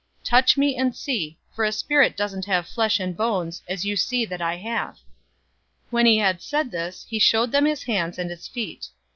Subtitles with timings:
[0.23, 4.25] Touch me and see, for a spirit doesn't have flesh and bones, as you see
[4.25, 4.99] that I have." 024:040
[5.91, 8.87] When he had said this, he showed them his hands and his feet.